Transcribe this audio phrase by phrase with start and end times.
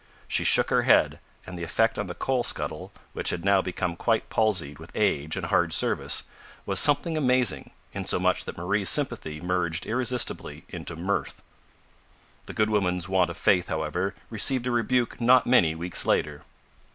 [0.27, 3.95] She shook her head, and the effect on the coal scuttle, which had now become
[3.95, 6.23] quite palsied with age and hard service,
[6.65, 11.43] was something amazing, insomuch that Marie's sympathy merged irresistibly into mirth.
[12.47, 16.41] The good woman's want of faith, however, received a rebuke not many weeks later.